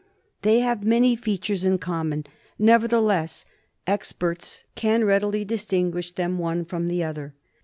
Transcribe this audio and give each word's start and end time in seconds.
They 0.41 0.61
have 0.61 0.83
many 0.83 1.15
fea 1.15 1.37
tures 1.37 1.63
in 1.63 1.77
common; 1.77 2.25
never 2.57 2.87
theless 2.87 3.45
experts 3.85 4.63
can 4.73 5.03
readi 5.03 5.31
ly 5.31 5.43
distinguish 5.43 6.11
them 6.13 6.39
one 6.39 6.65
from 6.65 6.87
the 6.87 7.03
other. 7.03 7.35